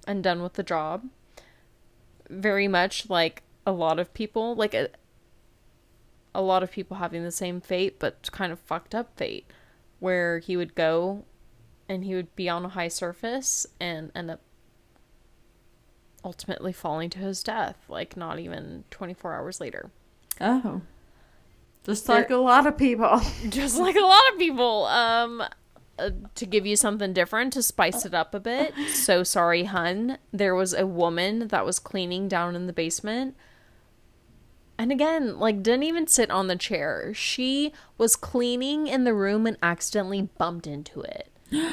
[0.06, 1.06] and done with the job,
[2.30, 4.90] very much like a lot of people, like a,
[6.36, 9.46] a lot of people having the same fate, but kind of fucked up fate,
[10.00, 11.26] where he would go
[11.88, 14.42] and he would be on a high surface and end up
[16.24, 19.92] ultimately falling to his death, like not even 24 hours later.
[20.40, 20.82] Oh.
[21.84, 23.22] Just like a lot of people.
[23.50, 25.44] just like a lot of people um
[26.00, 28.74] uh, to give you something different to spice it up a bit.
[28.94, 30.18] So sorry hun.
[30.32, 33.36] There was a woman that was cleaning down in the basement.
[34.78, 37.14] And again like didn't even sit on the chair.
[37.14, 41.30] She was cleaning in the room and accidentally bumped into it.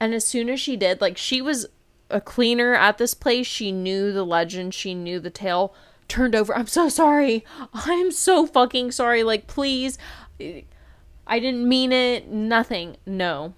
[0.00, 1.66] And as soon as she did like she was
[2.10, 3.46] a cleaner at this place.
[3.46, 4.74] She knew the legend.
[4.74, 5.74] She knew the tale.
[6.06, 6.56] Turned over.
[6.56, 7.44] I'm so sorry.
[7.74, 9.22] I'm so fucking sorry.
[9.22, 9.98] Like please
[11.28, 12.28] I didn't mean it.
[12.28, 12.96] Nothing.
[13.06, 13.54] No.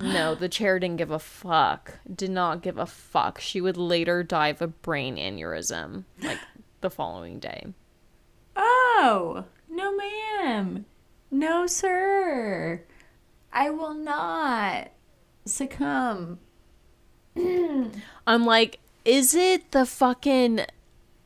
[0.00, 1.98] No, the chair didn't give a fuck.
[2.12, 3.40] Did not give a fuck.
[3.40, 6.40] She would later die of a brain aneurysm, like
[6.80, 7.66] the following day.
[8.56, 10.86] Oh, no, ma'am.
[11.30, 12.82] No, sir.
[13.52, 14.88] I will not
[15.44, 16.40] succumb.
[17.36, 20.66] I'm like, is it the fucking.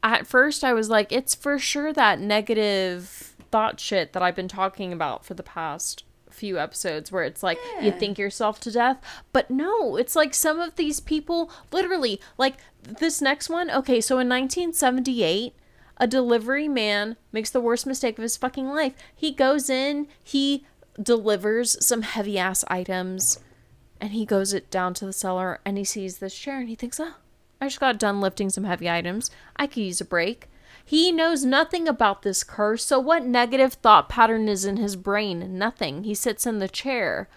[0.01, 4.49] At first, I was like, it's for sure that negative thought shit that I've been
[4.49, 8.99] talking about for the past few episodes where it's like you think yourself to death
[9.33, 14.17] but no it's like some of these people literally like this next one okay so
[14.19, 15.55] in 1978
[15.97, 20.67] a delivery man makes the worst mistake of his fucking life he goes in he
[21.03, 23.41] delivers some heavy ass items
[24.01, 26.75] and he goes it down to the cellar and he sees this chair and he
[26.75, 27.15] thinks, oh,
[27.61, 29.31] I just got done lifting some heavy items.
[29.57, 30.49] I could use a break.
[30.89, 35.59] He knows nothing about this curse, so what negative thought pattern is in his brain?
[35.59, 36.05] Nothing.
[36.05, 37.29] He sits in the chair.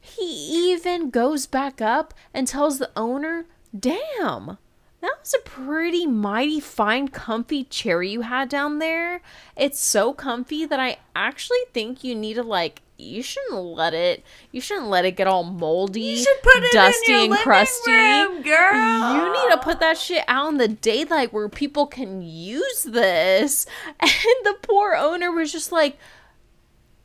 [0.00, 3.44] He even goes back up and tells the owner,
[3.78, 4.56] damn,
[5.00, 9.22] that was a pretty mighty fine, comfy chair you had down there.
[9.56, 14.22] It's so comfy that I actually think you need to like you shouldn't let it
[14.52, 17.42] you shouldn't let it get all moldy, You should put it dusty in your and
[17.42, 17.90] crusty.
[17.92, 19.14] room, girl.
[19.14, 23.64] You need to put that shit out in the daylight where people can use this.
[24.02, 24.10] And
[24.44, 25.96] the poor owner was just like,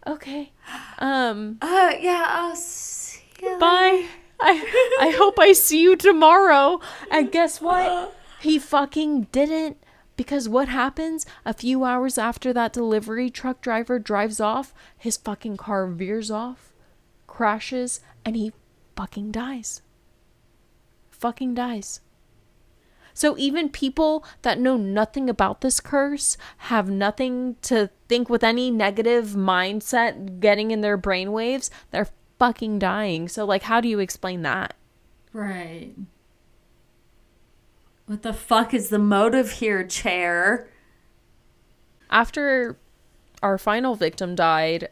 [0.05, 0.51] okay,
[0.99, 4.07] um, Uh, yeah, I'll see you later.
[4.39, 6.79] I I hope I see you tomorrow.
[7.09, 8.15] And guess what?
[8.39, 9.77] He fucking didn't.
[10.17, 15.57] Because what happens a few hours after that delivery truck driver drives off, his fucking
[15.57, 16.71] car veers off,
[17.27, 18.53] crashes, and he
[18.95, 19.81] fucking dies.
[21.11, 21.99] Fucking dies.
[23.13, 28.69] So even people that know nothing about this curse have nothing to think with any
[28.69, 33.27] negative mindset getting in their brainwaves, they're fucking dying.
[33.27, 34.75] So like how do you explain that?
[35.33, 35.93] Right.
[38.05, 40.69] What the fuck is the motive here, chair?
[42.09, 42.77] After
[43.41, 44.89] our final victim died,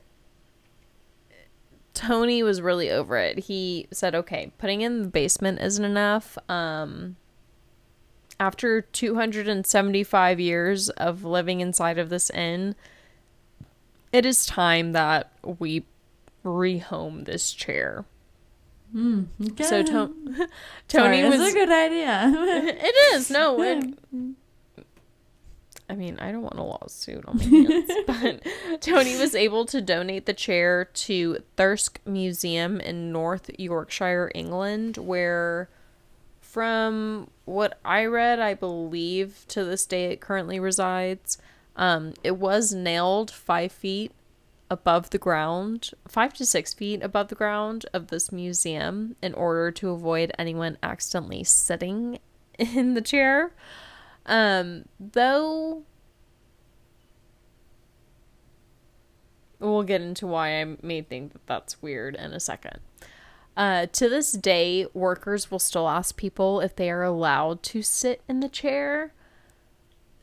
[1.94, 3.40] Tony was really over it.
[3.40, 6.38] He said, "Okay, putting in the basement isn't enough.
[6.50, 7.18] Um
[8.40, 12.76] after 275 years of living inside of this inn,
[14.12, 15.86] it is time that we
[16.44, 18.06] rehome this chair."
[18.96, 19.64] Okay.
[19.64, 20.14] So to-
[20.88, 22.32] Tony that's was a good idea.
[22.84, 23.62] It is no.
[23.64, 23.96] It,
[25.90, 29.82] I mean, I don't want a lawsuit on my hands, but Tony was able to
[29.82, 35.70] donate the chair to Thirsk Museum in North Yorkshire, England, where,
[36.40, 41.38] from what I read, I believe to this day it currently resides.
[41.76, 44.14] Um, it was nailed five feet
[44.70, 49.72] above the ground, five to six feet above the ground of this museum in order
[49.72, 52.20] to avoid anyone accidentally sitting
[52.60, 53.54] in the chair.
[54.26, 55.84] Um, though
[59.60, 62.80] we'll get into why I may think that that's weird in a second.
[63.56, 68.22] Uh, to this day, workers will still ask people if they are allowed to sit
[68.28, 69.14] in the chair,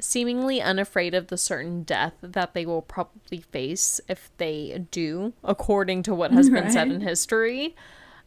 [0.01, 6.03] seemingly unafraid of the certain death that they will probably face if they do, according
[6.05, 7.77] to what has been said in history.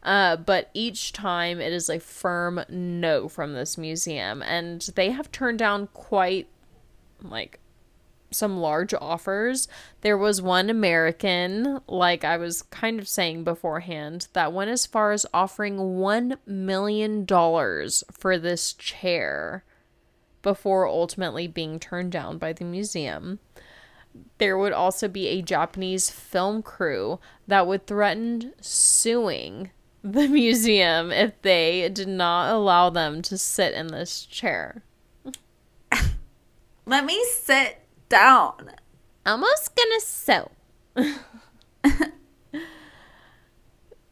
[0.02, 4.42] Uh, but each time it is a firm no from this museum.
[4.42, 6.48] And they have turned down quite
[7.22, 7.58] like
[8.30, 9.68] some large offers.
[10.02, 15.12] There was one American, like I was kind of saying beforehand, that went as far
[15.12, 19.64] as offering $1 million for this chair
[20.44, 23.40] before ultimately being turned down by the museum.
[24.38, 27.18] There would also be a Japanese film crew
[27.48, 29.72] that would threaten suing
[30.04, 34.84] the museum if they did not allow them to sit in this chair.
[36.86, 38.70] Let me sit down.
[39.26, 40.50] Almost gonna sew.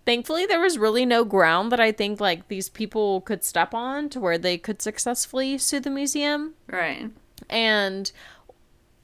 [0.05, 4.09] Thankfully, there was really no ground that I think like these people could step on
[4.11, 6.55] to where they could successfully sue the museum.
[6.67, 7.11] Right.
[7.49, 8.11] And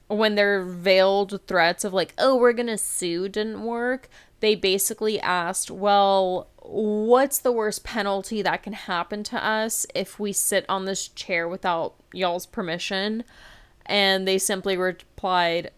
[0.08, 4.08] when their veiled threats of like, oh, we're gonna sue didn't work,
[4.40, 10.32] they basically asked, well, what's the worst penalty that can happen to us if we
[10.32, 13.24] sit on this chair without y'all's permission?
[13.86, 15.70] And they simply replied,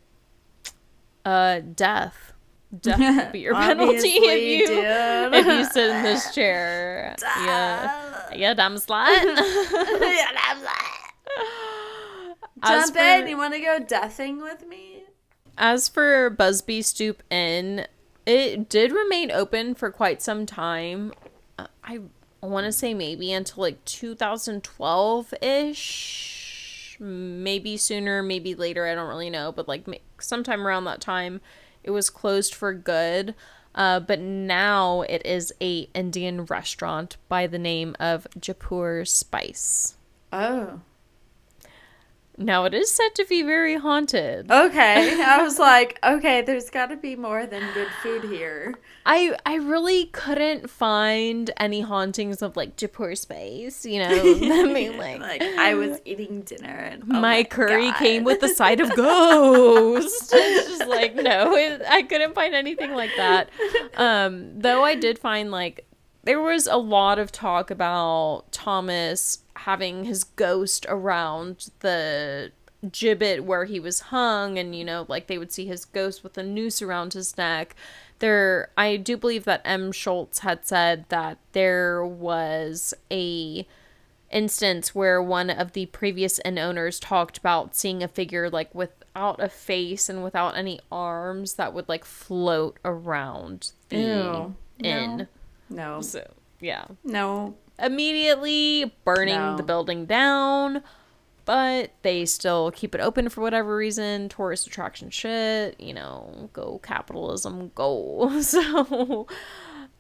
[1.25, 2.33] uh, death.
[2.81, 4.85] Death be your penalty if you dude.
[5.35, 7.17] if you sit in this chair.
[7.21, 9.09] Yeah, yeah, dumb slut.
[12.63, 13.29] As Jump for- in.
[13.29, 15.05] You want to go deathing with me?
[15.59, 17.87] As for Busby Stoop Inn,
[18.27, 21.13] it did remain open for quite some time.
[21.59, 22.01] Uh, I
[22.41, 26.97] want to say maybe until like 2012 ish.
[27.01, 28.87] Maybe sooner, maybe later.
[28.87, 29.53] I don't really know.
[29.53, 29.87] But like
[30.21, 31.41] sometime around that time,
[31.83, 33.35] it was closed for good.
[33.75, 39.95] Uh, but now it is a Indian restaurant by the name of Jaipur Spice.
[40.33, 40.81] Oh.
[42.41, 44.51] Now it is said to be very haunted.
[44.51, 45.23] Okay.
[45.23, 48.75] I was like, okay, there's got to be more than good food here.
[49.05, 54.09] I I really couldn't find any hauntings of like Jaipur space, you know.
[54.11, 57.99] I mean, like, Like I was eating dinner and oh my, my curry God.
[57.99, 60.31] came with the side of ghost.
[60.35, 63.51] it's just like no, it, I couldn't find anything like that.
[63.97, 65.87] Um, though I did find like
[66.25, 72.51] there was a lot of talk about Thomas having his ghost around the
[72.91, 76.39] gibbet where he was hung and you know like they would see his ghost with
[76.39, 77.77] a noose around his neck
[78.21, 83.67] there i do believe that Em Schulz had said that there was a
[84.31, 89.43] instance where one of the previous inn owners talked about seeing a figure like without
[89.43, 94.55] a face and without any arms that would like float around the Ew.
[94.79, 95.29] inn
[95.69, 96.01] No.
[96.01, 96.27] so
[96.61, 97.57] yeah No.
[97.81, 99.57] Immediately burning No.
[99.57, 100.83] the building down
[101.47, 106.79] but they still keep it open for whatever reason tourist attraction shit you know go
[106.83, 109.27] capitalism go so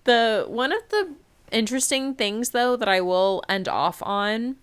[0.05, 1.14] the one of the
[1.51, 4.57] interesting things though that i will end off on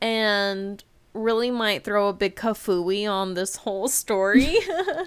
[0.00, 0.84] and
[1.14, 4.56] really might throw a big kafooey on this whole story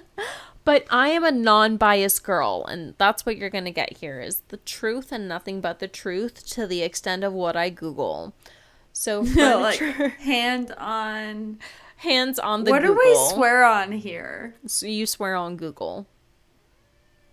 [0.65, 4.57] but i am a non-biased girl and that's what you're gonna get here is the
[4.57, 8.33] truth and nothing but the truth to the extent of what i google
[8.95, 11.59] so like hand on.
[11.97, 12.95] hands on the what Google.
[12.95, 14.55] do we swear on here?
[14.65, 16.07] So you swear on Google.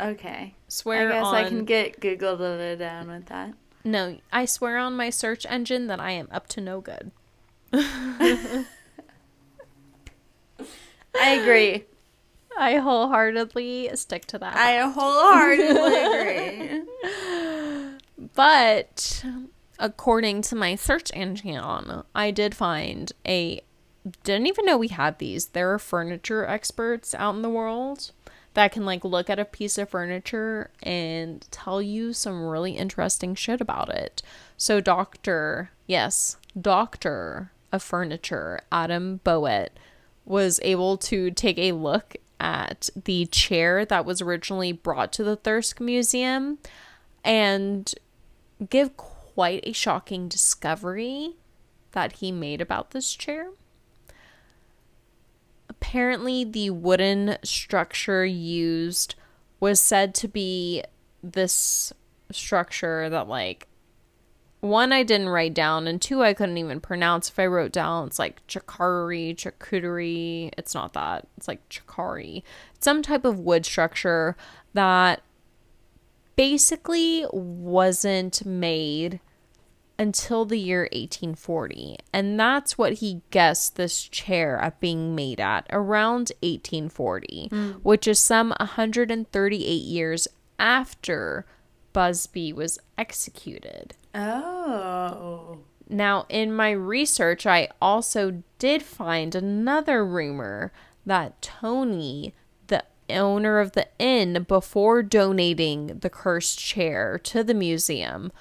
[0.01, 0.57] Okay.
[0.67, 3.55] Swear I guess on I can get Google to lay down with that.
[3.85, 7.13] No, I swear on my search engine that I am up to no good.
[7.73, 8.67] I
[11.15, 11.85] agree.
[12.59, 14.57] I wholeheartedly stick to that.
[14.57, 15.97] I wholeheartedly
[16.69, 17.99] agree.
[18.35, 19.25] but
[19.79, 23.61] according to my search engine, I did find a
[24.25, 25.47] didn't even know we had these.
[25.47, 28.11] There are furniture experts out in the world
[28.55, 33.35] that can like look at a piece of furniture and tell you some really interesting
[33.35, 34.23] shit about it.
[34.57, 39.79] So doctor, yes, doctor of furniture, Adam Bowett
[40.25, 45.37] was able to take a look at the chair that was originally brought to the
[45.37, 46.59] Thirsk Museum
[47.25, 47.95] and
[48.69, 51.37] give quite a shocking discovery
[51.93, 53.51] that he made about this chair.
[55.69, 59.15] Apparently, the wooden structure used
[59.61, 60.83] was said to be
[61.23, 61.93] this
[62.33, 63.69] structure that, like,
[64.63, 67.29] one, I didn't write down, and two, I couldn't even pronounce.
[67.29, 70.53] If I wrote down, it's like chakari, charcuterie.
[70.57, 71.27] It's not that.
[71.37, 72.45] It's like chakari.
[72.77, 74.37] It's some type of wood structure
[74.73, 75.21] that
[76.37, 79.19] basically wasn't made
[79.99, 81.99] until the year 1840.
[82.13, 87.71] And that's what he guessed this chair at being made at around 1840, hmm.
[87.83, 90.29] which is some 138 years
[90.61, 91.47] after
[91.93, 93.95] Busby was executed.
[94.15, 95.59] Oh.
[95.89, 100.73] Now, in my research, I also did find another rumor
[101.05, 102.35] that Tony,
[102.69, 108.33] the owner of the inn, before donating the cursed chair to the museum,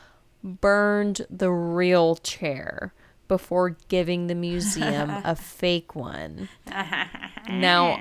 [0.43, 2.93] burned the real chair
[3.28, 6.49] before giving the museum a fake one.
[7.49, 7.99] Now,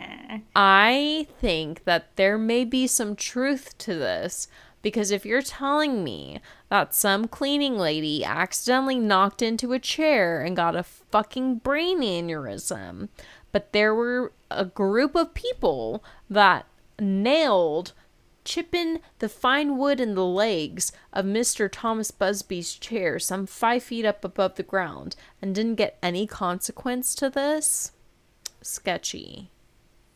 [0.54, 4.48] I think that there may be some truth to this
[4.82, 10.56] because if you're telling me that some cleaning lady accidentally knocked into a chair and
[10.56, 13.08] got a fucking brain aneurysm,
[13.52, 16.66] but there were a group of people that
[16.98, 17.92] nailed
[18.44, 21.68] chipping the fine wood in the legs of Mr.
[21.70, 27.14] Thomas Busby's chair some five feet up above the ground and didn't get any consequence
[27.16, 27.92] to this?
[28.62, 29.50] Sketchy.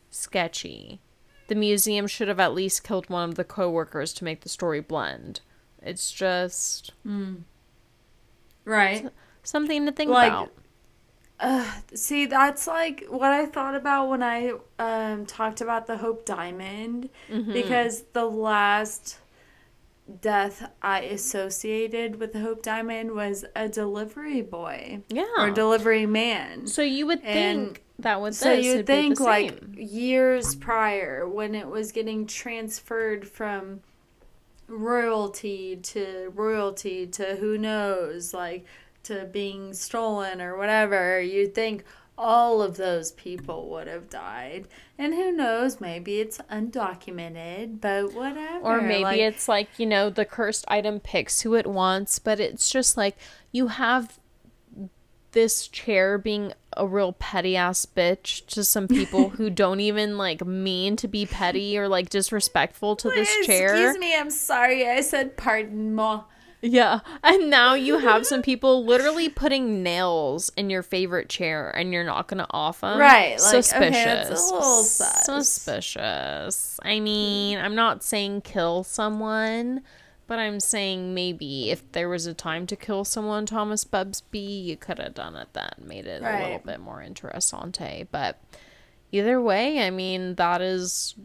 [0.09, 0.99] Sketchy.
[1.47, 4.79] The museum should have at least killed one of the co-workers to make the story
[4.81, 5.41] blend.
[5.81, 6.91] It's just
[8.65, 9.09] Right.
[9.43, 10.51] something to think Like, about.
[11.93, 17.09] See, that's like what I thought about when I um, talked about the Hope Diamond
[17.29, 17.53] Mm-hmm.
[17.53, 19.19] because the last
[20.21, 25.25] death I associated with the Hope Diamond was a delivery boy Yeah.
[25.37, 26.67] or delivery man.
[26.67, 31.55] So you would And think that with So this, you think like years prior when
[31.55, 33.81] it was getting transferred from
[34.67, 38.65] royalty to royalty to who knows like
[39.03, 41.83] to being stolen or whatever you'd think
[42.17, 44.67] all of those people would have died.
[44.97, 50.09] And who knows maybe it's undocumented but whatever Or maybe like, it's like, you know,
[50.09, 53.17] the cursed item picks who it wants, but it's just like
[53.51, 54.19] you have
[55.33, 60.45] this chair being a real petty ass bitch to some people who don't even like
[60.45, 63.73] mean to be petty or like disrespectful to this chair.
[63.73, 66.21] excuse me i'm sorry i said pardon moi
[66.61, 67.01] Yeah.
[67.23, 72.03] And now you have some people literally putting nails in your favorite chair and you're
[72.03, 72.97] not going to off them.
[72.97, 73.93] Right, like, okay, Suspicious.
[74.29, 75.25] that's a little sus.
[75.25, 76.79] Suspicious.
[76.83, 79.81] I mean, I'm not saying kill someone,
[80.27, 84.75] but I'm saying maybe if there was a time to kill someone, Thomas Bubsby, you
[84.75, 85.73] could have done it then.
[85.79, 88.07] Made it a little bit more interessante.
[88.11, 88.41] But
[89.11, 91.15] either way, I mean, that is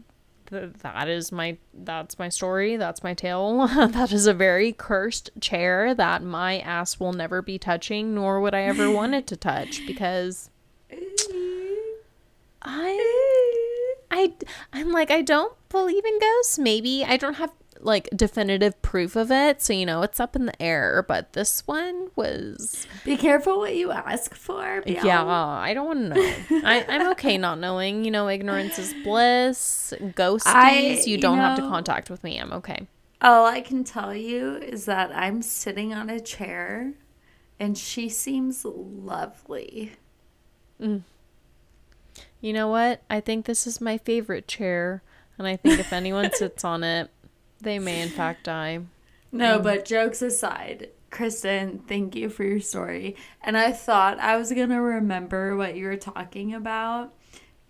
[0.51, 5.95] that is my that's my story that's my tale that is a very cursed chair
[5.95, 9.81] that my ass will never be touching nor would i ever want it to touch
[9.87, 10.49] because
[12.61, 12.99] i
[14.11, 14.33] i
[14.73, 17.53] i'm like i don't believe in ghosts maybe i don't have
[17.83, 21.65] like definitive proof of it so you know it's up in the air but this
[21.67, 24.81] one was Be careful what you ask for.
[24.85, 25.03] Bill.
[25.05, 28.93] yeah i don't want to know I, i'm okay not knowing you know ignorance is
[29.03, 32.87] bliss ghosties I- you you don't have to contact with me i'm okay
[33.21, 36.93] All I can tell you is that I'm sitting on a chair
[37.59, 39.91] and she seems lovely.
[40.81, 41.03] Mm.
[42.39, 43.03] You know what?
[43.11, 45.03] I think this is my favorite chair,
[45.37, 47.11] and I think if anyone sits on it,
[47.61, 48.81] they may in fact die.
[49.31, 49.63] No, mm.
[49.63, 53.15] but jokes aside, Kristen, thank you for your story.
[53.41, 57.13] And I thought I was going to remember what you were talking about,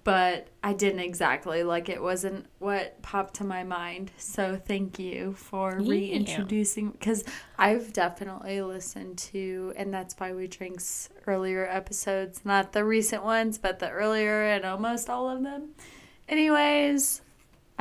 [0.03, 1.63] but I didn't exactly.
[1.63, 4.11] Like, it wasn't what popped to my mind.
[4.17, 5.89] So, thank you for Yeah.
[5.89, 6.91] reintroducing.
[6.91, 7.23] Because
[7.57, 13.57] I've definitely listened to, and that's why we drinks earlier episodes, not the recent ones,
[13.59, 15.69] but the earlier and almost all of them.
[16.27, 17.21] Anyways,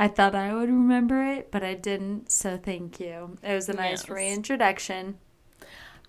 [0.01, 2.31] I thought I would remember it, but I didn't.
[2.31, 3.37] So thank you.
[3.43, 4.09] It was a nice Yes.
[4.09, 5.19] reintroduction.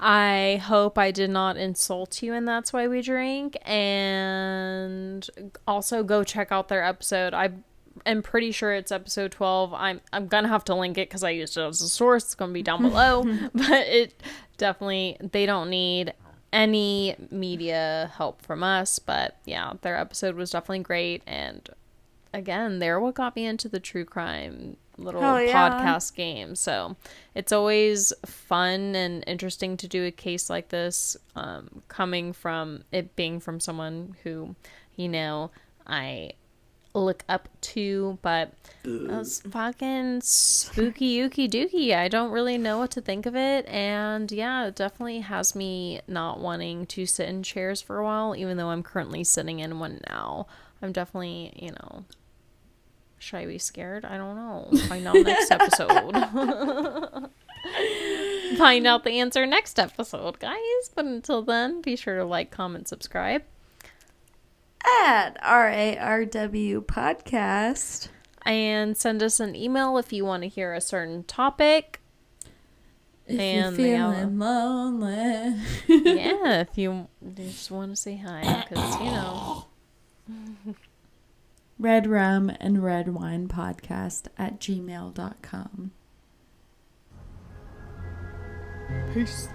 [0.01, 3.57] I hope I did not insult you, and that's why we drink.
[3.69, 5.29] And
[5.69, 7.35] also go check out their episode.
[7.35, 7.51] I
[8.07, 9.75] am pretty sure it's episode twelve.
[9.75, 12.25] I'm I'm gonna have to link it because I used it as a source.
[12.25, 14.21] It's gonna be down below, but it
[14.57, 16.15] definitely they don't need
[16.53, 18.99] any media help from us.
[18.99, 21.69] But yeah, their episode was definitely great, and
[22.35, 25.71] again, they're what got me into the true crime little Hell yeah.
[25.71, 26.55] podcast game.
[26.55, 26.97] So
[27.35, 33.17] it's always fun and interesting to do a case like this, um, coming from it
[33.17, 34.55] being from someone who,
[34.97, 35.51] you know,
[35.87, 36.33] I
[36.95, 38.53] look up to, but
[38.85, 41.97] that's fucking spooky ooky dooky.
[41.97, 43.67] I don't really know what to think of it.
[43.67, 48.37] And yeah, it definitely has me not wanting to sit in chairs for a while,
[48.37, 50.47] even though I'm currently sitting in one now.
[50.83, 52.05] I'm definitely, you know,
[53.23, 54.05] should I be scared?
[54.05, 54.69] I don't know.
[54.89, 56.13] Find out next episode.
[58.59, 60.59] Find out the answer next episode, guys.
[60.95, 63.45] But until then, be sure to like, comment, subscribe.
[65.05, 68.09] At RARW Podcast.
[68.45, 72.01] and send us an email if you want to hear a certain topic.
[73.29, 75.61] If And you're feeling lonely.
[75.87, 77.07] yeah, if you
[77.37, 79.67] just want to say hi, because you know.
[81.83, 85.91] red rum and red wine podcast at gmail.com.
[89.13, 89.49] Peace.